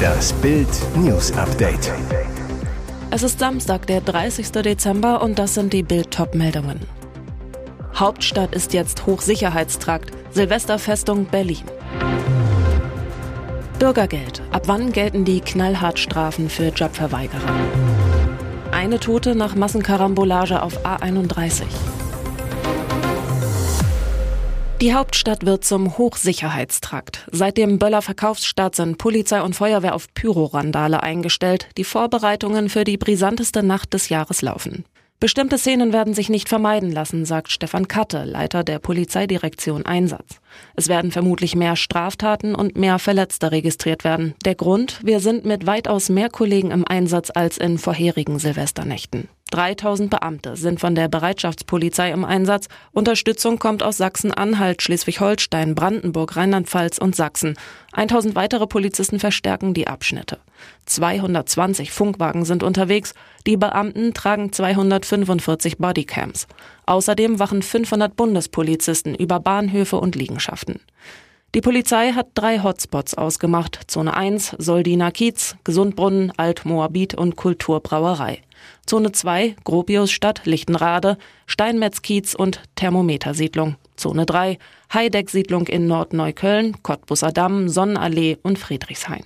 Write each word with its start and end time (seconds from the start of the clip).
Das 0.00 0.32
Bild 0.34 0.68
News 0.96 1.32
Update. 1.32 1.92
Es 3.10 3.22
ist 3.22 3.38
Samstag, 3.38 3.86
der 3.86 4.00
30. 4.00 4.50
Dezember 4.52 5.22
und 5.22 5.38
das 5.38 5.54
sind 5.54 5.72
die 5.72 5.82
Bild 5.82 6.16
meldungen 6.34 6.80
Hauptstadt 7.94 8.54
ist 8.54 8.72
jetzt 8.72 9.06
Hochsicherheitstrakt. 9.06 10.10
Silvesterfestung 10.30 11.26
Berlin. 11.26 11.64
Bürgergeld. 13.78 14.42
Ab 14.52 14.62
wann 14.66 14.92
gelten 14.92 15.24
die 15.24 15.40
Knallhartstrafen 15.40 16.48
für 16.48 16.68
Jobverweigerer? 16.68 17.54
Eine 18.72 19.00
Tote 19.00 19.34
nach 19.34 19.54
Massenkarambolage 19.54 20.62
auf 20.62 20.86
A31. 20.86 21.64
Die 24.80 24.94
Hauptstadt 24.94 25.44
wird 25.44 25.62
zum 25.62 25.98
Hochsicherheitstrakt. 25.98 27.28
Seit 27.30 27.58
dem 27.58 27.78
Böller 27.78 28.00
Verkaufsstart 28.00 28.74
sind 28.74 28.96
Polizei 28.96 29.42
und 29.42 29.54
Feuerwehr 29.54 29.94
auf 29.94 30.06
Pyrorandale 30.14 31.02
eingestellt. 31.02 31.68
Die 31.76 31.84
Vorbereitungen 31.84 32.70
für 32.70 32.84
die 32.84 32.96
brisanteste 32.96 33.62
Nacht 33.62 33.92
des 33.92 34.08
Jahres 34.08 34.40
laufen. 34.40 34.86
Bestimmte 35.20 35.58
Szenen 35.58 35.92
werden 35.92 36.14
sich 36.14 36.30
nicht 36.30 36.48
vermeiden 36.48 36.90
lassen, 36.90 37.26
sagt 37.26 37.52
Stefan 37.52 37.88
Katte, 37.88 38.24
Leiter 38.24 38.64
der 38.64 38.78
Polizeidirektion 38.78 39.84
Einsatz. 39.84 40.40
Es 40.76 40.88
werden 40.88 41.10
vermutlich 41.12 41.54
mehr 41.54 41.76
Straftaten 41.76 42.54
und 42.54 42.78
mehr 42.78 42.98
Verletzte 42.98 43.52
registriert 43.52 44.02
werden. 44.02 44.34
Der 44.46 44.54
Grund, 44.54 44.98
wir 45.02 45.20
sind 45.20 45.44
mit 45.44 45.66
weitaus 45.66 46.08
mehr 46.08 46.30
Kollegen 46.30 46.70
im 46.70 46.88
Einsatz 46.88 47.30
als 47.34 47.58
in 47.58 47.76
vorherigen 47.76 48.38
Silvesternächten. 48.38 49.28
3000 49.50 50.10
Beamte 50.10 50.56
sind 50.56 50.80
von 50.80 50.94
der 50.94 51.08
Bereitschaftspolizei 51.08 52.10
im 52.10 52.24
Einsatz. 52.24 52.68
Unterstützung 52.92 53.58
kommt 53.58 53.82
aus 53.82 53.96
Sachsen-Anhalt, 53.96 54.82
Schleswig-Holstein, 54.82 55.74
Brandenburg, 55.74 56.36
Rheinland-Pfalz 56.36 56.98
und 56.98 57.16
Sachsen. 57.16 57.56
1000 57.92 58.34
weitere 58.34 58.66
Polizisten 58.66 59.18
verstärken 59.18 59.74
die 59.74 59.88
Abschnitte. 59.88 60.38
220 60.86 61.90
Funkwagen 61.90 62.44
sind 62.44 62.62
unterwegs. 62.62 63.14
Die 63.46 63.56
Beamten 63.56 64.14
tragen 64.14 64.52
245 64.52 65.78
Bodycams. 65.78 66.46
Außerdem 66.86 67.38
wachen 67.38 67.62
500 67.62 68.14
Bundespolizisten 68.14 69.14
über 69.14 69.40
Bahnhöfe 69.40 69.96
und 69.96 70.14
Liegenschaften. 70.14 70.80
Die 71.54 71.60
Polizei 71.60 72.12
hat 72.12 72.28
drei 72.34 72.62
Hotspots 72.62 73.14
ausgemacht. 73.14 73.80
Zone 73.88 74.14
1, 74.14 74.54
Soldiner 74.58 75.10
Kiez, 75.10 75.56
Gesundbrunnen, 75.64 76.32
Altmoabit 76.36 77.14
und 77.14 77.34
Kulturbrauerei. 77.34 78.42
Zone 78.86 79.12
2, 79.12 79.56
Gropiusstadt, 79.64 80.42
Lichtenrade, 80.44 81.18
Steinmetzkiez 81.46 82.34
und 82.34 82.60
Thermometersiedlung. 82.76 83.76
Zone 83.96 84.26
3, 84.26 84.58
Heideck-Siedlung 84.92 85.66
in 85.66 85.86
Nordneukölln, 85.86 86.82
Cottbusser 86.82 87.32
Damm, 87.32 87.68
Sonnenallee 87.68 88.38
und 88.42 88.58
Friedrichshain. 88.58 89.24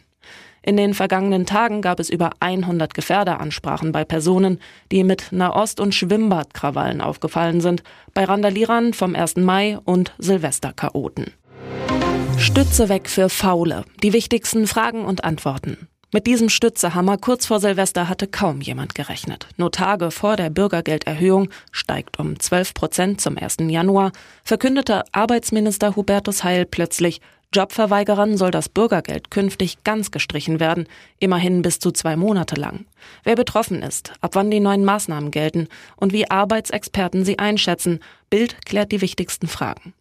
In 0.66 0.78
den 0.78 0.94
vergangenen 0.94 1.44
Tagen 1.44 1.82
gab 1.82 2.00
es 2.00 2.08
über 2.08 2.30
100 2.40 2.94
Gefährderansprachen 2.94 3.92
bei 3.92 4.05
Personen, 4.05 4.60
die 4.90 5.05
mit 5.05 5.30
Nahost- 5.30 5.78
und 5.78 5.94
Schwimmbadkrawallen 5.94 7.02
aufgefallen 7.02 7.60
sind, 7.60 7.82
bei 8.14 8.24
Randalierern 8.24 8.94
vom 8.94 9.14
1. 9.14 9.36
Mai 9.36 9.78
und 9.84 10.14
Silvesterchaoten. 10.18 11.34
Stütze 12.38 12.88
weg 12.88 13.10
für 13.10 13.28
Faule. 13.28 13.84
Die 14.02 14.12
wichtigsten 14.12 14.66
Fragen 14.66 15.05
und 15.05 15.22
Antworten. 15.22 15.88
Mit 16.15 16.29
diesem 16.29 16.48
Stützehammer 16.48 17.19
kurz 17.19 17.45
vor 17.45 17.59
Silvester 17.59 18.09
hatte 18.09 18.29
kaum 18.29 18.61
jemand 18.61 18.95
gerechnet. 18.95 19.48
Nur 19.57 19.73
Tage 19.73 20.12
vor 20.12 20.37
der 20.37 20.48
Bürgergelderhöhung 20.48 21.48
steigt 21.73 22.20
um 22.20 22.39
12 22.39 22.73
Prozent 22.73 23.20
zum 23.20 23.37
1. 23.37 23.57
Januar, 23.62 24.12
verkündete 24.45 25.03
Arbeitsminister 25.11 25.97
Hubertus 25.97 26.45
Heil 26.45 26.67
plötzlich, 26.67 27.20
Jobverweigerern 27.53 28.37
soll 28.37 28.53
das 28.53 28.69
Bürgergeld 28.69 29.33
künftig 29.33 29.83
ganz 29.83 30.12
gestrichen 30.12 30.61
werden, 30.61 30.87
immerhin 31.19 31.62
bis 31.62 31.81
zu 31.81 31.91
zwei 31.91 32.15
Monate 32.15 32.55
lang. 32.55 32.87
Wer 33.25 33.35
betroffen 33.35 33.83
ist, 33.83 34.12
ab 34.20 34.37
wann 34.37 34.53
die 34.53 34.61
neuen 34.61 34.85
Maßnahmen 34.85 35.33
gelten 35.33 35.67
und 35.97 36.12
wie 36.12 36.30
Arbeitsexperten 36.30 37.24
sie 37.24 37.41
einschätzen, 37.41 37.98
Bild 38.30 38.64
klärt 38.64 38.92
die 38.92 39.01
wichtigsten 39.01 39.48
Fragen. 39.48 39.95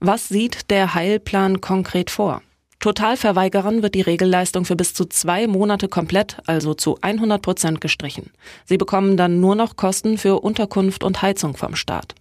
Was 0.00 0.28
sieht 0.28 0.70
der 0.70 0.92
Heilplan 0.92 1.62
konkret 1.62 2.10
vor? 2.10 2.42
Totalverweigerern 2.86 3.82
wird 3.82 3.96
die 3.96 4.00
Regelleistung 4.00 4.64
für 4.64 4.76
bis 4.76 4.94
zu 4.94 5.06
zwei 5.06 5.48
Monate 5.48 5.88
komplett, 5.88 6.36
also 6.46 6.72
zu 6.72 6.96
100 7.00 7.42
Prozent 7.42 7.80
gestrichen. 7.80 8.30
Sie 8.64 8.76
bekommen 8.76 9.16
dann 9.16 9.40
nur 9.40 9.56
noch 9.56 9.74
Kosten 9.74 10.18
für 10.18 10.38
Unterkunft 10.38 11.02
und 11.02 11.20
Heizung 11.20 11.56
vom 11.56 11.74
Staat. 11.74 12.14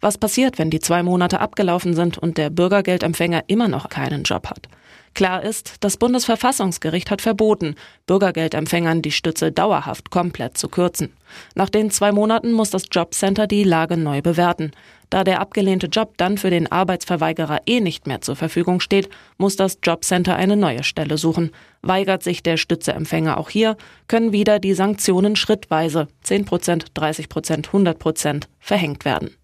Was 0.00 0.18
passiert, 0.18 0.58
wenn 0.58 0.70
die 0.70 0.80
zwei 0.80 1.04
Monate 1.04 1.38
abgelaufen 1.38 1.94
sind 1.94 2.18
und 2.18 2.36
der 2.36 2.50
Bürgergeldempfänger 2.50 3.44
immer 3.46 3.68
noch 3.68 3.90
keinen 3.90 4.24
Job 4.24 4.48
hat? 4.50 4.66
Klar 5.14 5.42
ist, 5.42 5.74
das 5.80 5.98
Bundesverfassungsgericht 5.98 7.10
hat 7.10 7.20
verboten, 7.20 7.76
Bürgergeldempfängern 8.06 9.02
die 9.02 9.10
Stütze 9.10 9.52
dauerhaft 9.52 10.10
komplett 10.10 10.56
zu 10.56 10.68
kürzen. 10.68 11.12
Nach 11.54 11.68
den 11.68 11.90
zwei 11.90 12.12
Monaten 12.12 12.52
muss 12.52 12.70
das 12.70 12.84
Jobcenter 12.90 13.46
die 13.46 13.64
Lage 13.64 13.96
neu 13.98 14.22
bewerten. 14.22 14.72
Da 15.10 15.24
der 15.24 15.40
abgelehnte 15.40 15.88
Job 15.88 16.14
dann 16.16 16.38
für 16.38 16.48
den 16.48 16.72
Arbeitsverweigerer 16.72 17.60
eh 17.66 17.80
nicht 17.80 18.06
mehr 18.06 18.22
zur 18.22 18.36
Verfügung 18.36 18.80
steht, 18.80 19.10
muss 19.36 19.56
das 19.56 19.78
Jobcenter 19.82 20.36
eine 20.36 20.56
neue 20.56 20.82
Stelle 20.82 21.18
suchen. 21.18 21.50
Weigert 21.82 22.22
sich 22.22 22.42
der 22.42 22.56
Stützeempfänger 22.56 23.36
auch 23.36 23.50
hier, 23.50 23.76
können 24.08 24.32
wieder 24.32 24.58
die 24.58 24.72
Sanktionen 24.72 25.36
schrittweise 25.36 26.08
10 26.22 26.46
Prozent, 26.46 26.86
30 26.94 27.28
Prozent, 27.28 27.66
100 27.66 27.98
Prozent 27.98 28.48
verhängt 28.58 29.04
werden. 29.04 29.36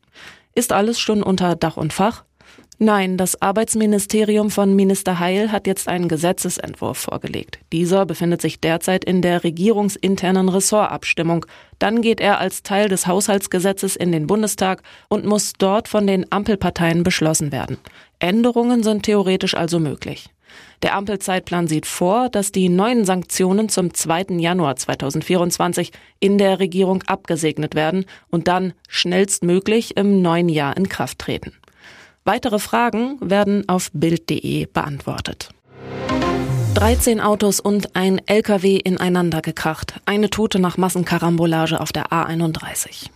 Ist 0.55 0.73
alles 0.73 0.99
schon 0.99 1.23
unter 1.23 1.55
Dach 1.55 1.77
und 1.77 1.93
Fach? 1.93 2.25
Nein, 2.81 3.17
das 3.17 3.43
Arbeitsministerium 3.43 4.53
von 4.53 4.77
Minister 4.77 5.19
Heil 5.19 5.51
hat 5.51 5.67
jetzt 5.67 5.89
einen 5.89 6.07
Gesetzesentwurf 6.07 6.97
vorgelegt. 6.97 7.59
Dieser 7.73 8.07
befindet 8.07 8.41
sich 8.41 8.61
derzeit 8.61 9.05
in 9.05 9.21
der 9.21 9.43
regierungsinternen 9.43 10.49
Ressortabstimmung. 10.49 11.45
Dann 11.81 12.03
geht 12.03 12.21
er 12.21 12.39
als 12.39 12.63
Teil 12.63 12.89
des 12.89 13.09
Haushaltsgesetzes 13.09 13.97
in 13.97 14.13
den 14.13 14.29
Bundestag 14.29 14.85
und 15.09 15.25
muss 15.25 15.55
dort 15.59 15.89
von 15.89 16.07
den 16.07 16.31
Ampelparteien 16.31 17.03
beschlossen 17.03 17.51
werden. 17.51 17.79
Änderungen 18.21 18.85
sind 18.85 19.03
theoretisch 19.03 19.55
also 19.55 19.81
möglich. 19.81 20.31
Der 20.85 20.95
Ampelzeitplan 20.95 21.67
sieht 21.67 21.85
vor, 21.85 22.29
dass 22.29 22.53
die 22.53 22.69
neuen 22.69 23.05
Sanktionen 23.05 23.69
zum 23.69 23.93
2. 23.93 24.39
Januar 24.39 24.77
2024 24.77 25.91
in 26.21 26.39
der 26.39 26.61
Regierung 26.61 27.03
abgesegnet 27.09 27.75
werden 27.75 28.05
und 28.31 28.47
dann 28.47 28.73
schnellstmöglich 28.89 29.97
im 29.97 30.23
neuen 30.23 30.49
Jahr 30.49 30.77
in 30.77 30.89
Kraft 30.89 31.19
treten. 31.19 31.55
Weitere 32.25 32.59
Fragen 32.59 33.17
werden 33.21 33.69
auf 33.69 33.91
Bild.de 33.93 34.67
beantwortet. 34.67 35.51
13 36.75 37.21
Autos 37.21 37.59
und 37.59 37.97
ein 37.97 38.21
LKW 38.27 38.77
ineinander 38.77 39.43
gekracht. 39.43 39.95
Eine 40.07 40.31
Tote 40.31 40.61
nach 40.61 40.77
Massenkarambolage 40.77 41.81
auf 41.81 41.91
der 41.91 42.13
A31. 42.13 43.11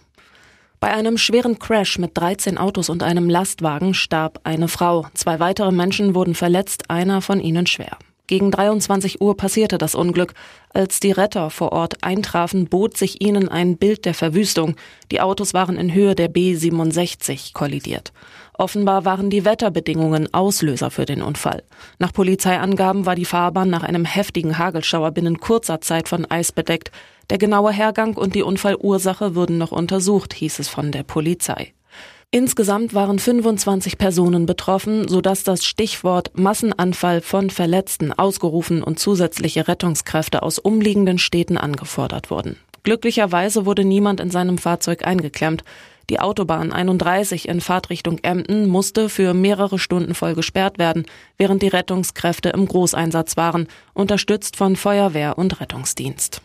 Bei 0.80 0.92
einem 0.92 1.16
schweren 1.16 1.60
Crash 1.60 1.96
mit 1.98 2.18
13 2.18 2.58
Autos 2.58 2.88
und 2.90 3.04
einem 3.04 3.30
Lastwagen 3.30 3.94
starb 3.94 4.40
eine 4.42 4.66
Frau. 4.66 5.06
Zwei 5.14 5.38
weitere 5.38 5.70
Menschen 5.70 6.16
wurden 6.16 6.34
verletzt, 6.34 6.90
einer 6.90 7.20
von 7.22 7.38
ihnen 7.38 7.68
schwer. 7.68 7.98
Gegen 8.26 8.50
23 8.50 9.20
Uhr 9.20 9.36
passierte 9.36 9.78
das 9.78 9.94
Unglück. 9.94 10.34
Als 10.72 10.98
die 10.98 11.12
Retter 11.12 11.50
vor 11.50 11.70
Ort 11.70 12.02
eintrafen, 12.02 12.66
bot 12.66 12.96
sich 12.96 13.22
ihnen 13.22 13.48
ein 13.48 13.76
Bild 13.76 14.06
der 14.06 14.14
Verwüstung. 14.14 14.74
Die 15.10 15.20
Autos 15.20 15.54
waren 15.54 15.76
in 15.76 15.92
Höhe 15.92 16.14
der 16.14 16.32
B67 16.32 17.52
kollidiert. 17.52 18.12
Offenbar 18.62 19.04
waren 19.04 19.28
die 19.28 19.44
Wetterbedingungen 19.44 20.32
Auslöser 20.32 20.92
für 20.92 21.04
den 21.04 21.20
Unfall. 21.20 21.64
Nach 21.98 22.12
Polizeiangaben 22.12 23.06
war 23.06 23.16
die 23.16 23.24
Fahrbahn 23.24 23.68
nach 23.68 23.82
einem 23.82 24.04
heftigen 24.04 24.56
Hagelschauer 24.56 25.10
binnen 25.10 25.40
kurzer 25.40 25.80
Zeit 25.80 26.08
von 26.08 26.30
Eis 26.30 26.52
bedeckt. 26.52 26.92
Der 27.28 27.38
genaue 27.38 27.72
Hergang 27.72 28.16
und 28.16 28.36
die 28.36 28.44
Unfallursache 28.44 29.34
würden 29.34 29.58
noch 29.58 29.72
untersucht, 29.72 30.32
hieß 30.32 30.60
es 30.60 30.68
von 30.68 30.92
der 30.92 31.02
Polizei. 31.02 31.72
Insgesamt 32.30 32.94
waren 32.94 33.18
25 33.18 33.98
Personen 33.98 34.46
betroffen, 34.46 35.08
sodass 35.08 35.42
das 35.42 35.64
Stichwort 35.64 36.30
Massenanfall 36.38 37.20
von 37.20 37.50
Verletzten 37.50 38.12
ausgerufen 38.12 38.84
und 38.84 39.00
zusätzliche 39.00 39.66
Rettungskräfte 39.66 40.40
aus 40.40 40.60
umliegenden 40.60 41.18
Städten 41.18 41.56
angefordert 41.56 42.30
wurden. 42.30 42.54
Glücklicherweise 42.84 43.64
wurde 43.64 43.84
niemand 43.84 44.20
in 44.20 44.30
seinem 44.30 44.58
Fahrzeug 44.58 45.04
eingeklemmt. 45.04 45.62
Die 46.10 46.20
Autobahn 46.20 46.72
31 46.72 47.48
in 47.48 47.60
Fahrtrichtung 47.60 48.18
Emden 48.22 48.68
musste 48.68 49.08
für 49.08 49.34
mehrere 49.34 49.78
Stunden 49.78 50.14
voll 50.14 50.34
gesperrt 50.34 50.78
werden, 50.78 51.06
während 51.38 51.62
die 51.62 51.68
Rettungskräfte 51.68 52.50
im 52.50 52.66
Großeinsatz 52.66 53.36
waren, 53.36 53.68
unterstützt 53.94 54.56
von 54.56 54.76
Feuerwehr 54.76 55.38
und 55.38 55.60
Rettungsdienst. 55.60 56.42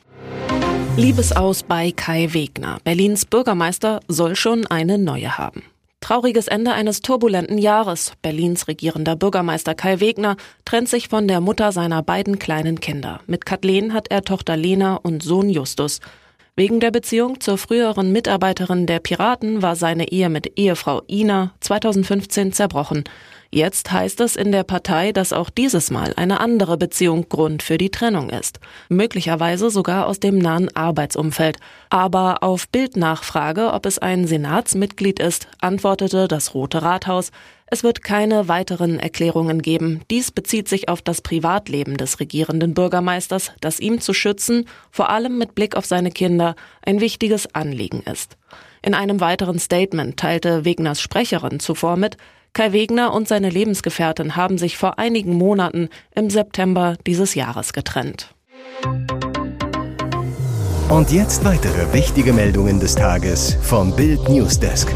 Liebesaus 0.96 1.64
bei 1.64 1.92
Kai 1.92 2.34
Wegner. 2.34 2.80
Berlins 2.84 3.26
Bürgermeister 3.26 4.00
soll 4.08 4.36
schon 4.36 4.66
eine 4.66 4.98
neue 4.98 5.38
haben. 5.38 5.64
Trauriges 6.00 6.48
Ende 6.48 6.74
eines 6.74 7.02
turbulenten 7.02 7.58
Jahres. 7.58 8.14
Berlins 8.22 8.68
regierender 8.68 9.16
Bürgermeister 9.16 9.76
Kai 9.76 10.00
Wegner 10.00 10.38
trennt 10.64 10.90
sich 10.90 11.08
von 11.10 11.28
der 11.28 11.42
Mutter 11.42 11.72
seiner 11.72 12.02
beiden 12.02 12.40
kleinen 12.40 12.80
Kinder. 12.80 13.20
Mit 13.28 13.46
Kathleen 13.46 13.94
hat 13.94 14.08
er 14.10 14.22
Tochter 14.22 14.56
Lena 14.56 14.96
und 14.96 15.22
Sohn 15.22 15.50
Justus. 15.50 16.00
Wegen 16.60 16.80
der 16.80 16.90
Beziehung 16.90 17.40
zur 17.40 17.60
früheren 17.60 18.12
Mitarbeiterin 18.12 18.88
der 18.88 18.98
Piraten 18.98 19.62
war 19.62 19.76
seine 19.76 20.12
Ehe 20.12 20.28
mit 20.28 20.58
Ehefrau 20.58 21.04
Ina 21.08 21.54
2015 21.60 22.52
zerbrochen. 22.52 23.04
Jetzt 23.52 23.92
heißt 23.92 24.20
es 24.22 24.36
in 24.36 24.52
der 24.52 24.64
Partei, 24.64 25.12
dass 25.12 25.34
auch 25.34 25.52
dieses 25.52 25.92
Mal 25.92 26.14
eine 26.16 26.40
andere 26.40 26.76
Beziehung 26.78 27.30
Grund 27.30 27.62
für 27.62 27.78
die 27.78 27.92
Trennung 27.92 28.32
ist. 28.32 28.60
Möglicherweise 28.90 29.70
sogar 29.70 30.08
aus 30.08 30.20
dem 30.20 30.40
nahen 30.40 30.76
Arbeitsumfeld. 30.76 31.58
Aber 31.92 32.42
auf 32.42 32.68
Bildnachfrage, 32.70 33.72
ob 33.72 33.86
es 33.86 34.00
ein 34.00 34.26
Senatsmitglied 34.26 35.20
ist, 35.20 35.48
antwortete 35.62 36.28
das 36.28 36.56
Rote 36.56 36.82
Rathaus, 36.82 37.30
es 37.70 37.84
wird 37.84 38.02
keine 38.02 38.48
weiteren 38.48 38.98
Erklärungen 38.98 39.62
geben. 39.62 40.02
Dies 40.10 40.32
bezieht 40.32 40.70
sich 40.70 40.88
auf 40.88 41.02
das 41.02 41.22
Privatleben 41.22 41.98
des 41.98 42.20
regierenden 42.20 42.74
Bürgermeisters, 42.74 43.52
das 43.60 43.80
ihm 43.80 44.00
zu 44.00 44.14
schützen, 44.14 44.66
vor 44.90 45.10
allem 45.10 45.38
mit 45.38 45.54
Blick 45.54 45.76
auf 45.76 45.86
seine 45.86 46.12
Kinder, 46.12 46.56
ein 46.82 47.02
wichtiges 47.02 47.54
Anliegen 47.54 48.02
ist. 48.02 48.38
In 48.82 48.94
einem 48.94 49.20
weiteren 49.20 49.60
Statement 49.60 50.18
teilte 50.18 50.64
Wegners 50.64 51.02
Sprecherin 51.02 51.60
zuvor 51.60 51.98
mit, 51.98 52.18
Kai 52.54 52.72
Wegner 52.72 53.14
und 53.14 53.28
seine 53.28 53.50
Lebensgefährtin 53.50 54.36
haben 54.36 54.58
sich 54.58 54.78
vor 54.78 54.98
einigen 54.98 55.34
Monaten 55.34 55.90
im 56.16 56.30
September 56.30 56.96
dieses 57.06 57.36
Jahres 57.36 57.74
getrennt. 57.74 58.34
Und 60.90 61.12
jetzt 61.12 61.44
weitere 61.44 61.92
wichtige 61.94 62.32
Meldungen 62.32 62.80
des 62.80 62.96
Tages 62.96 63.58
vom 63.62 63.94
Bild 63.96 64.30
Newsdesk. 64.30 64.88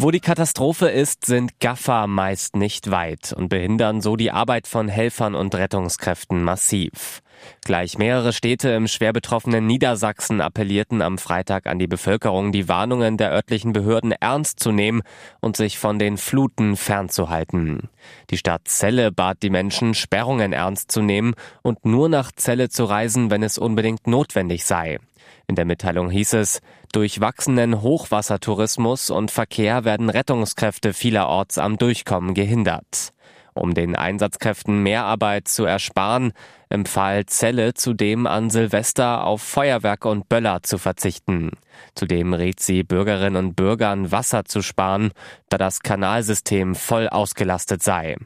Wo 0.00 0.12
die 0.12 0.20
Katastrophe 0.20 0.86
ist, 0.90 1.26
sind 1.26 1.58
Gaffer 1.58 2.06
meist 2.06 2.54
nicht 2.54 2.92
weit 2.92 3.32
und 3.32 3.48
behindern 3.48 4.00
so 4.00 4.14
die 4.14 4.30
Arbeit 4.30 4.68
von 4.68 4.86
Helfern 4.86 5.34
und 5.34 5.56
Rettungskräften 5.56 6.44
massiv. 6.44 7.20
Gleich 7.64 7.98
mehrere 7.98 8.32
Städte 8.32 8.68
im 8.68 8.86
schwer 8.86 9.12
betroffenen 9.12 9.66
Niedersachsen 9.66 10.40
appellierten 10.40 11.02
am 11.02 11.18
Freitag 11.18 11.66
an 11.66 11.80
die 11.80 11.88
Bevölkerung, 11.88 12.52
die 12.52 12.68
Warnungen 12.68 13.16
der 13.16 13.32
örtlichen 13.32 13.72
Behörden 13.72 14.12
ernst 14.12 14.60
zu 14.60 14.70
nehmen 14.70 15.02
und 15.40 15.56
sich 15.56 15.78
von 15.80 15.98
den 15.98 16.16
Fluten 16.16 16.76
fernzuhalten. 16.76 17.88
Die 18.30 18.38
Stadt 18.38 18.68
Celle 18.68 19.10
bat 19.10 19.42
die 19.42 19.50
Menschen, 19.50 19.94
Sperrungen 19.94 20.52
ernst 20.52 20.92
zu 20.92 21.02
nehmen 21.02 21.34
und 21.62 21.84
nur 21.84 22.08
nach 22.08 22.30
Celle 22.30 22.68
zu 22.68 22.84
reisen, 22.84 23.32
wenn 23.32 23.42
es 23.42 23.58
unbedingt 23.58 24.06
notwendig 24.06 24.64
sei. 24.64 25.00
In 25.46 25.54
der 25.54 25.64
Mitteilung 25.64 26.10
hieß 26.10 26.34
es, 26.34 26.60
durch 26.92 27.20
wachsenden 27.20 27.82
Hochwassertourismus 27.82 29.10
und 29.10 29.30
Verkehr 29.30 29.84
werden 29.84 30.10
Rettungskräfte 30.10 30.92
vielerorts 30.92 31.58
am 31.58 31.78
Durchkommen 31.78 32.34
gehindert. 32.34 33.12
Um 33.54 33.74
den 33.74 33.96
Einsatzkräften 33.96 34.82
mehr 34.82 35.04
Arbeit 35.04 35.48
zu 35.48 35.64
ersparen, 35.64 36.32
empfahl 36.68 37.26
Zelle 37.26 37.74
zudem 37.74 38.26
an 38.26 38.50
Silvester 38.50 39.24
auf 39.24 39.42
Feuerwerk 39.42 40.04
und 40.04 40.28
Böller 40.28 40.62
zu 40.62 40.78
verzichten. 40.78 41.52
Zudem 41.94 42.34
rät 42.34 42.60
sie 42.60 42.82
Bürgerinnen 42.82 43.36
und 43.36 43.56
Bürgern, 43.56 44.10
Wasser 44.10 44.44
zu 44.44 44.62
sparen, 44.62 45.12
da 45.48 45.58
das 45.58 45.80
Kanalsystem 45.80 46.74
voll 46.74 47.08
ausgelastet 47.08 47.82
sei. 47.82 48.16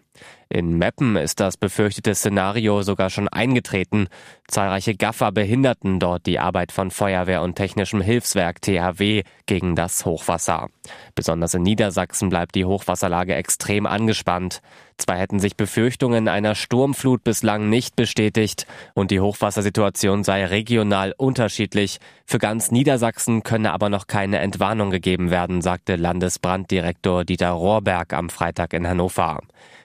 In 0.48 0.76
Meppen 0.76 1.16
ist 1.16 1.40
das 1.40 1.56
befürchtete 1.56 2.14
Szenario 2.14 2.82
sogar 2.82 3.08
schon 3.08 3.26
eingetreten. 3.28 4.08
Zahlreiche 4.48 4.94
Gaffer 4.94 5.32
behinderten 5.32 5.98
dort 5.98 6.26
die 6.26 6.38
Arbeit 6.38 6.72
von 6.72 6.90
Feuerwehr 6.90 7.40
und 7.40 7.54
technischem 7.54 8.02
Hilfswerk 8.02 8.60
THW 8.60 9.22
gegen 9.46 9.74
das 9.76 10.04
Hochwasser. 10.04 10.68
Besonders 11.14 11.54
in 11.54 11.62
Niedersachsen 11.62 12.28
bleibt 12.28 12.54
die 12.54 12.66
Hochwasserlage 12.66 13.34
extrem 13.34 13.86
angespannt. 13.86 14.60
Zwar 14.98 15.16
hätten 15.16 15.40
sich 15.40 15.56
Befürchtungen 15.56 16.28
einer 16.28 16.54
Sturmflut 16.54 17.24
bislang 17.24 17.68
nicht 17.68 17.96
bestätigt 17.96 18.66
und 18.94 19.10
die 19.10 19.20
Hochwassersituation 19.20 20.24
sei 20.24 20.44
regional 20.46 21.14
unterschiedlich. 21.16 21.98
Für 22.24 22.38
ganz 22.38 22.70
Niedersachsen 22.70 23.42
könne 23.42 23.72
aber 23.72 23.88
noch 23.88 24.06
keine 24.06 24.38
Entwarnung 24.38 24.90
gegeben 24.90 25.30
werden, 25.30 25.62
sagte 25.62 25.96
Landesbranddirektor 25.96 27.24
Dieter 27.24 27.50
Rohrberg 27.50 28.12
am 28.12 28.30
Freitag 28.30 28.72
in 28.72 28.86
Hannover. 28.86 29.40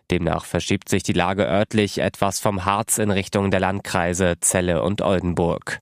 Demnach 0.10 0.46
verschiebt 0.46 0.88
sich 0.90 1.04
die 1.04 1.14
Lage 1.14 1.46
örtlich 1.46 2.00
etwas 2.00 2.40
vom 2.40 2.64
Harz 2.66 2.98
in 2.98 3.12
Richtung 3.12 3.52
der 3.52 3.60
Landkreise 3.60 4.36
Celle 4.40 4.82
und 4.82 5.02
Oldenburg. 5.02 5.80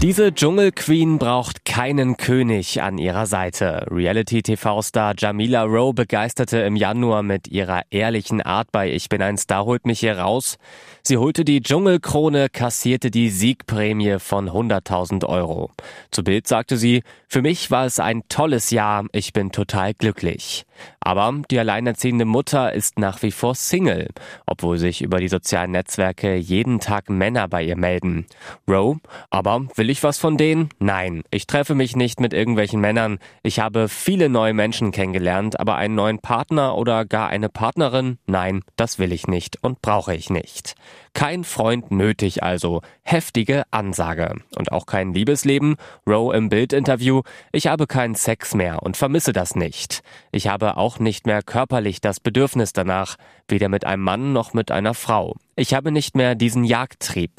Diese 0.00 0.32
Dschungelqueen 0.32 1.18
braucht 1.18 1.64
keinen 1.64 2.16
König 2.16 2.80
an 2.80 2.98
ihrer 2.98 3.26
Seite. 3.26 3.84
Reality-TV-Star 3.90 5.14
Jamila 5.18 5.64
Rowe 5.64 5.92
begeisterte 5.92 6.58
im 6.58 6.76
Januar 6.76 7.24
mit 7.24 7.48
ihrer 7.48 7.82
ehrlichen 7.90 8.40
Art 8.40 8.70
bei 8.70 8.92
Ich 8.92 9.08
bin 9.08 9.20
ein 9.22 9.36
Star 9.36 9.64
holt 9.64 9.86
mich 9.86 9.98
hier 9.98 10.16
raus. 10.16 10.56
Sie 11.02 11.16
holte 11.16 11.44
die 11.44 11.60
Dschungelkrone, 11.60 12.48
kassierte 12.48 13.10
die 13.10 13.28
Siegprämie 13.28 14.20
von 14.20 14.48
100.000 14.50 15.26
Euro. 15.26 15.72
Zu 16.12 16.22
Bild 16.22 16.46
sagte 16.46 16.76
sie, 16.76 17.02
für 17.26 17.42
mich 17.42 17.72
war 17.72 17.84
es 17.84 17.98
ein 17.98 18.22
tolles 18.28 18.70
Jahr, 18.70 19.04
ich 19.10 19.32
bin 19.32 19.50
total 19.50 19.94
glücklich. 19.94 20.64
Aber 21.00 21.42
die 21.50 21.58
alleinerziehende 21.58 22.24
Mutter 22.24 22.72
ist 22.72 22.98
nach 22.98 23.22
wie 23.22 23.30
vor 23.30 23.54
Single, 23.54 24.08
obwohl 24.46 24.78
sich 24.78 25.02
über 25.02 25.18
die 25.18 25.28
sozialen 25.28 25.72
Netzwerke 25.72 26.36
jeden 26.36 26.80
Tag 26.80 27.10
Männer 27.10 27.48
bei 27.48 27.62
ihr 27.62 27.76
melden. 27.76 28.26
Rowe, 28.68 29.00
aber 29.30 29.66
will 29.74 29.90
ich 29.90 30.02
was 30.02 30.18
von 30.18 30.36
denen? 30.36 30.68
Nein, 30.78 31.22
ich 31.30 31.46
treffe 31.46 31.74
mich 31.74 31.96
nicht 31.96 32.20
mit 32.20 32.32
irgendwelchen 32.32 32.80
Männern. 32.80 33.18
Ich 33.42 33.60
habe 33.60 33.88
viele 33.88 34.28
neue 34.28 34.54
Menschen 34.54 34.92
kennengelernt, 34.92 35.58
aber 35.58 35.76
einen 35.76 35.94
neuen 35.94 36.18
Partner 36.18 36.76
oder 36.76 37.04
gar 37.04 37.28
eine 37.28 37.48
Partnerin? 37.48 38.18
Nein, 38.26 38.62
das 38.76 38.98
will 38.98 39.12
ich 39.12 39.26
nicht 39.26 39.62
und 39.62 39.82
brauche 39.82 40.14
ich 40.14 40.30
nicht. 40.30 40.74
Kein 41.14 41.44
Freund 41.44 41.90
nötig 41.90 42.42
also. 42.42 42.82
Heftige 43.02 43.64
Ansage. 43.70 44.36
Und 44.56 44.72
auch 44.72 44.86
kein 44.86 45.12
Liebesleben. 45.12 45.76
Rowe 46.06 46.34
im 46.36 46.48
Bildinterview. 46.48 47.22
Ich 47.52 47.66
habe 47.66 47.86
keinen 47.86 48.14
Sex 48.14 48.54
mehr 48.54 48.82
und 48.82 48.96
vermisse 48.96 49.32
das 49.32 49.54
nicht. 49.54 50.02
Ich 50.32 50.48
habe 50.48 50.76
auch 50.76 50.98
nicht 50.98 51.26
mehr 51.26 51.42
körperlich 51.42 52.00
das 52.00 52.20
Bedürfnis 52.20 52.72
danach. 52.72 53.16
Weder 53.48 53.68
mit 53.68 53.84
einem 53.84 54.02
Mann 54.02 54.32
noch 54.32 54.52
mit 54.52 54.70
einer 54.70 54.94
Frau. 54.94 55.36
Ich 55.56 55.74
habe 55.74 55.90
nicht 55.90 56.16
mehr 56.16 56.34
diesen 56.34 56.64
Jagdtrieb. 56.64 57.32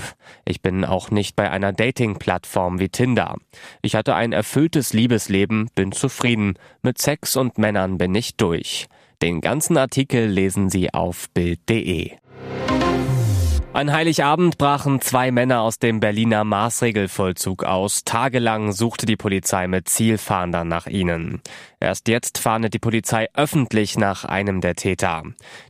Ich 0.45 0.61
bin 0.61 0.83
auch 0.83 1.11
nicht 1.11 1.35
bei 1.35 1.49
einer 1.49 1.71
Dating-Plattform 1.71 2.79
wie 2.79 2.89
Tinder. 2.89 3.35
Ich 3.81 3.95
hatte 3.95 4.15
ein 4.15 4.33
erfülltes 4.33 4.91
Liebesleben, 4.93 5.69
bin 5.75 5.91
zufrieden. 5.91 6.55
Mit 6.81 6.97
Sex 6.97 7.37
und 7.37 7.57
Männern 7.57 7.97
bin 7.97 8.13
ich 8.15 8.35
durch. 8.35 8.87
Den 9.21 9.41
ganzen 9.41 9.77
Artikel 9.77 10.27
lesen 10.27 10.69
Sie 10.69 10.93
auf 10.93 11.29
Bild.de. 11.31 12.11
An 13.71 13.93
Heiligabend 13.93 14.57
brachen 14.57 14.99
zwei 14.99 15.29
Männer 15.29 15.61
aus 15.61 15.77
dem 15.77 15.99
Berliner 15.99 16.43
Maßregelvollzug 16.43 17.63
aus. 17.63 18.03
Tagelang 18.03 18.71
suchte 18.71 19.05
die 19.05 19.15
Polizei 19.15 19.67
mit 19.67 19.87
Zielfahndern 19.87 20.67
nach 20.67 20.87
ihnen. 20.87 21.39
Erst 21.79 22.07
jetzt 22.07 22.39
fahndet 22.39 22.73
die 22.73 22.79
Polizei 22.79 23.27
öffentlich 23.35 23.95
nach 23.95 24.25
einem 24.25 24.59
der 24.59 24.75
Täter. 24.75 25.21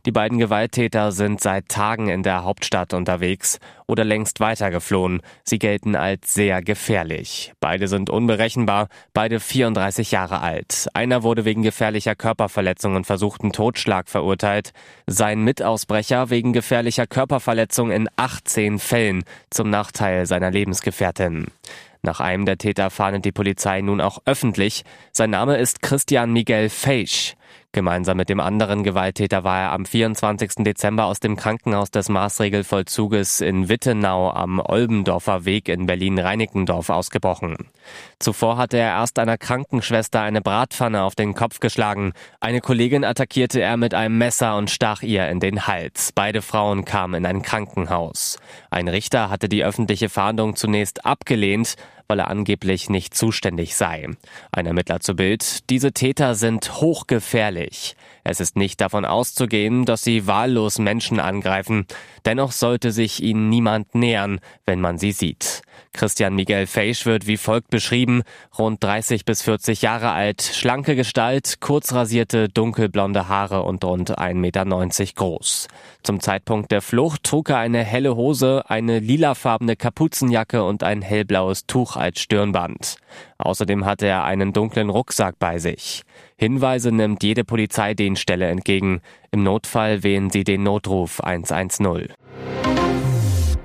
Die 0.06 0.12
beiden 0.12 0.38
Gewalttäter 0.38 1.12
sind 1.12 1.42
seit 1.42 1.68
Tagen 1.68 2.08
in 2.08 2.22
der 2.22 2.42
Hauptstadt 2.42 2.94
unterwegs 2.94 3.60
oder 3.90 4.04
längst 4.04 4.38
weitergeflohen. 4.38 5.20
Sie 5.42 5.58
gelten 5.58 5.96
als 5.96 6.32
sehr 6.32 6.62
gefährlich. 6.62 7.52
Beide 7.58 7.88
sind 7.88 8.08
unberechenbar, 8.08 8.88
beide 9.12 9.40
34 9.40 10.12
Jahre 10.12 10.40
alt. 10.40 10.86
Einer 10.94 11.24
wurde 11.24 11.44
wegen 11.44 11.62
gefährlicher 11.62 12.14
Körperverletzung 12.14 12.94
und 12.94 13.04
versuchten 13.06 13.52
Totschlag 13.52 14.08
verurteilt. 14.08 14.72
Sein 15.08 15.42
Mitausbrecher 15.42 16.30
wegen 16.30 16.52
gefährlicher 16.52 17.08
Körperverletzung 17.08 17.90
in 17.90 18.08
18 18.14 18.78
Fällen 18.78 19.24
zum 19.50 19.70
Nachteil 19.70 20.26
seiner 20.26 20.52
Lebensgefährtin. 20.52 21.48
Nach 22.02 22.20
einem 22.20 22.46
der 22.46 22.58
Täter 22.58 22.90
fahndet 22.90 23.24
die 23.24 23.32
Polizei 23.32 23.80
nun 23.80 24.00
auch 24.00 24.18
öffentlich. 24.24 24.84
Sein 25.12 25.30
Name 25.30 25.56
ist 25.56 25.82
Christian 25.82 26.32
Miguel 26.32 26.68
Feisch. 26.68 27.34
Gemeinsam 27.72 28.16
mit 28.16 28.28
dem 28.28 28.40
anderen 28.40 28.82
Gewalttäter 28.82 29.44
war 29.44 29.60
er 29.60 29.72
am 29.72 29.84
24. 29.84 30.64
Dezember 30.64 31.04
aus 31.04 31.20
dem 31.20 31.36
Krankenhaus 31.36 31.92
des 31.92 32.08
Maßregelvollzuges 32.08 33.40
in 33.40 33.68
Wittenau 33.68 34.30
am 34.30 34.58
Olbendorfer 34.58 35.44
Weg 35.44 35.68
in 35.68 35.86
Berlin-Reinickendorf 35.86 36.90
ausgebrochen. 36.90 37.68
Zuvor 38.18 38.56
hatte 38.56 38.76
er 38.76 38.88
erst 38.88 39.20
einer 39.20 39.38
Krankenschwester 39.38 40.20
eine 40.20 40.42
Bratpfanne 40.42 41.04
auf 41.04 41.14
den 41.14 41.34
Kopf 41.34 41.60
geschlagen. 41.60 42.12
Eine 42.40 42.60
Kollegin 42.60 43.04
attackierte 43.04 43.60
er 43.60 43.76
mit 43.76 43.94
einem 43.94 44.18
Messer 44.18 44.56
und 44.56 44.68
stach 44.68 45.02
ihr 45.02 45.28
in 45.28 45.38
den 45.38 45.68
Hals. 45.68 46.10
Beide 46.12 46.42
Frauen 46.42 46.84
kamen 46.84 47.14
in 47.14 47.26
ein 47.26 47.42
Krankenhaus. 47.42 48.40
Ein 48.70 48.88
Richter 48.88 49.30
hatte 49.30 49.48
die 49.48 49.62
öffentliche 49.62 50.08
Fahndung 50.08 50.56
zunächst 50.56 51.06
abgelehnt, 51.06 51.76
weil 52.10 52.18
er 52.18 52.28
angeblich 52.28 52.90
nicht 52.90 53.14
zuständig 53.14 53.76
sei. 53.76 54.08
Ein 54.50 54.66
Ermittler 54.66 55.00
zu 55.00 55.14
Bild, 55.14 55.70
diese 55.70 55.92
Täter 55.92 56.34
sind 56.34 56.80
hochgefährlich. 56.80 57.94
Es 58.24 58.40
ist 58.40 58.56
nicht 58.56 58.80
davon 58.80 59.04
auszugehen, 59.04 59.84
dass 59.84 60.02
sie 60.02 60.26
wahllos 60.26 60.78
Menschen 60.78 61.20
angreifen. 61.20 61.86
Dennoch 62.24 62.52
sollte 62.52 62.92
sich 62.92 63.22
ihnen 63.22 63.48
niemand 63.48 63.94
nähern, 63.94 64.40
wenn 64.66 64.80
man 64.80 64.98
sie 64.98 65.12
sieht. 65.12 65.62
Christian 65.92 66.34
Miguel 66.34 66.66
Feisch 66.66 67.04
wird 67.04 67.26
wie 67.26 67.36
folgt 67.36 67.70
beschrieben. 67.70 68.22
Rund 68.56 68.82
30 68.82 69.24
bis 69.24 69.42
40 69.42 69.82
Jahre 69.82 70.12
alt, 70.12 70.42
schlanke 70.42 70.94
Gestalt, 70.94 71.56
kurz 71.60 71.92
rasierte, 71.92 72.48
dunkelblonde 72.48 73.28
Haare 73.28 73.62
und 73.62 73.84
rund 73.84 74.16
1,90 74.18 74.34
Meter 74.34 74.64
groß. 75.14 75.68
Zum 76.02 76.20
Zeitpunkt 76.20 76.70
der 76.70 76.82
Flucht 76.82 77.24
trug 77.24 77.50
er 77.50 77.58
eine 77.58 77.82
helle 77.82 78.14
Hose, 78.14 78.62
eine 78.68 79.00
lilafarbene 79.00 79.76
Kapuzenjacke 79.76 80.62
und 80.62 80.84
ein 80.84 81.02
hellblaues 81.02 81.66
Tuch 81.66 81.96
als 81.96 82.20
Stirnband. 82.20 82.96
Außerdem 83.40 83.84
hatte 83.84 84.06
er 84.06 84.24
einen 84.24 84.52
dunklen 84.52 84.90
Rucksack 84.90 85.36
bei 85.38 85.58
sich. 85.58 86.02
Hinweise 86.36 86.92
nimmt 86.92 87.22
jede 87.22 87.44
Polizeidienststelle 87.44 88.46
entgegen. 88.46 89.00
Im 89.30 89.42
Notfall 89.42 90.02
wählen 90.02 90.30
sie 90.30 90.44
den 90.44 90.62
Notruf 90.62 91.20
110. 91.20 92.08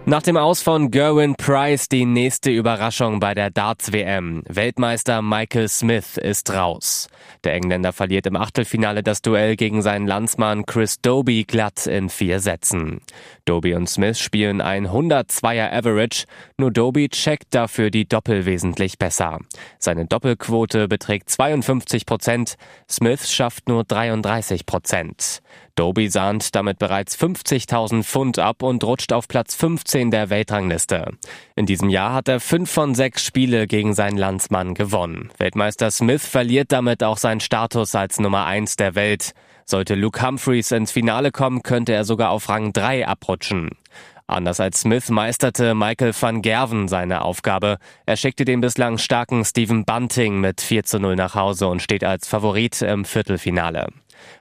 Nach 0.08 0.22
dem 0.22 0.38
Aus 0.38 0.62
von 0.62 0.92
Gerwin 0.92 1.34
Price 1.34 1.90
die 1.90 2.06
nächste 2.06 2.52
Überraschung 2.52 3.20
bei 3.20 3.34
der 3.34 3.50
Darts-WM. 3.50 4.44
Weltmeister 4.48 5.24
Michael 5.24 5.68
Smith 5.68 6.18
ist 6.18 6.54
raus. 6.54 7.08
Der 7.44 7.56
Engländer 7.56 7.92
verliert 7.92 8.28
im 8.28 8.36
Achtelfinale 8.36 9.02
das 9.02 9.24
Duell 9.24 9.56
gegen 9.56 9.82
seinen 9.82 10.06
Landsmann 10.06 10.68
Chris 10.68 11.02
Doby 11.02 11.44
glatt 11.44 11.88
in 11.88 12.10
vier 12.10 12.40
Sätzen. 12.40 13.02
Doby 13.46 13.74
und 13.74 13.90
Smith 13.90 14.20
spielen 14.20 14.62
ein 14.62 14.88
102er 14.88 15.72
Average, 15.72 16.26
nur 16.60 16.70
Doby 16.70 17.10
checkt 17.10 17.56
dafür 17.56 17.90
die 17.90 18.08
Doppel 18.08 18.46
wesentlich 18.46 19.00
besser. 19.00 19.40
Seine 19.80 20.06
Doppelquote 20.06 20.88
beträgt 20.88 21.32
52 21.32 22.06
Prozent, 22.06 22.58
Smith 22.88 23.32
schafft 23.32 23.68
nur 23.68 23.84
33 23.84 24.68
Prozent. 24.68 25.42
Doby 25.75 26.10
sahnt 26.10 26.55
damit 26.55 26.79
bereits 26.79 27.17
50.000 27.17 28.03
Pfund 28.03 28.39
ab 28.39 28.63
und 28.63 28.84
rutscht 28.84 29.12
auf 29.12 29.27
Platz 29.27 29.55
15 29.55 30.10
der 30.10 30.29
Weltrangliste. 30.29 31.12
In 31.55 31.65
diesem 31.65 31.89
Jahr 31.89 32.13
hat 32.13 32.27
er 32.27 32.39
fünf 32.39 32.72
von 32.72 32.96
sechs 32.96 33.25
Spiele 33.25 33.67
gegen 33.67 33.94
seinen 33.94 34.17
Landsmann 34.17 34.74
gewonnen. 34.74 35.29
Weltmeister 35.38 35.91
Smith 35.91 36.25
verliert 36.25 36.72
damit 36.72 37.03
auch 37.03 37.17
seinen 37.17 37.41
Status 37.41 37.94
als 37.96 38.20
Nummer 38.20 38.46
eins 38.46 38.77
der 38.77 38.96
Welt. 38.96 39.34
Sollte 39.65 39.96
Luke 39.96 40.25
Humphreys 40.25 40.72
ins 40.72 40.91
Finale 40.91 41.32
kommen, 41.32 41.63
könnte 41.63 41.94
er 41.94 42.05
sogar 42.05 42.29
auf 42.29 42.50
Rang 42.50 42.72
3 42.72 43.08
abrutschen. 43.08 43.72
Anders 44.27 44.60
als 44.60 44.82
Smith 44.82 45.10
meisterte 45.10 45.75
Michael 45.75 46.13
van 46.20 46.41
Gerven 46.41 46.88
seine 46.88 47.22
Aufgabe. 47.22 47.77
Er 48.05 48.17
schickte 48.17 48.44
den 48.44 48.62
bislang 48.62 48.98
starken 48.98 49.46
Stephen 49.46 49.86
Bunting 49.86 50.39
mit 50.39 50.62
4 50.62 50.84
zu 50.84 51.00
0 51.00 51.15
nach 51.15 51.36
Hause 51.36 51.67
und 51.67 51.82
steht 51.82 52.03
als 52.03 52.27
Favorit 52.27 52.82
im 52.82 53.05
Viertelfinale. 53.05 53.89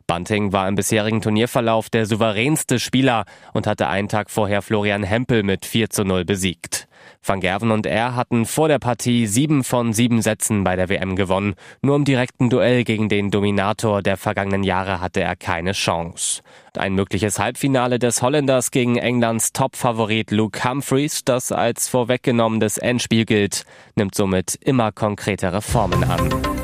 Bunting 0.06 0.52
war 0.52 0.68
im 0.68 0.74
bisherigen 0.74 1.20
Turnierverlauf 1.20 1.90
der 1.90 2.06
souveränste 2.06 2.78
Spieler 2.78 3.24
und 3.52 3.66
hatte 3.66 3.88
einen 3.88 4.08
Tag 4.08 4.30
vorher 4.30 4.62
Florian 4.62 5.02
Hempel 5.02 5.42
mit 5.42 5.64
4 5.64 5.90
zu 5.90 6.04
0 6.04 6.24
besiegt. 6.24 6.88
Van 7.22 7.40
Gerven 7.40 7.70
und 7.70 7.86
er 7.86 8.14
hatten 8.14 8.44
vor 8.44 8.68
der 8.68 8.78
Partie 8.78 9.26
sieben 9.26 9.64
von 9.64 9.92
sieben 9.92 10.20
Sätzen 10.20 10.62
bei 10.62 10.76
der 10.76 10.88
WM 10.88 11.16
gewonnen. 11.16 11.54
Nur 11.80 11.96
im 11.96 12.04
direkten 12.04 12.50
Duell 12.50 12.84
gegen 12.84 13.08
den 13.08 13.30
Dominator 13.30 14.02
der 14.02 14.16
vergangenen 14.16 14.62
Jahre 14.62 15.00
hatte 15.00 15.20
er 15.20 15.36
keine 15.36 15.72
Chance. 15.72 16.42
Ein 16.76 16.94
mögliches 16.94 17.38
Halbfinale 17.38 17.98
des 17.98 18.20
Holländers 18.20 18.70
gegen 18.70 18.96
Englands 18.96 19.52
Topfavorit 19.52 20.30
Luke 20.32 20.68
Humphreys, 20.68 21.24
das 21.24 21.52
als 21.52 21.88
vorweggenommenes 21.88 22.78
Endspiel 22.78 23.24
gilt, 23.24 23.64
nimmt 23.96 24.14
somit 24.14 24.56
immer 24.56 24.92
konkretere 24.92 25.62
Formen 25.62 26.04
an. 26.04 26.63